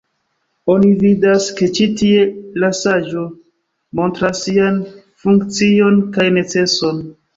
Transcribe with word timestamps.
Oni 0.75 0.87
vidas 1.01 1.49
ke 1.59 1.67
ĉi 1.79 1.85
tie 1.99 2.23
la 2.63 2.71
saĝo 2.79 3.27
montras 4.01 4.41
sian 4.47 4.83
funkcion 5.27 6.05
kaj 6.17 6.27
neceson. 6.41 7.05